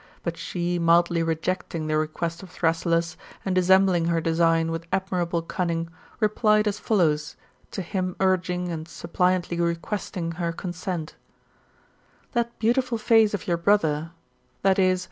[0.23, 5.89] But she mildly rejecting the request of Thrasyllus, and dissembling her design with admirable cunning,
[6.19, 7.35] replied as follows,
[7.69, 11.17] to him urging and suppliantly requesting her consent:'
[12.33, 14.09] That beautiful face of your brother
[14.65, 14.97] [i.e.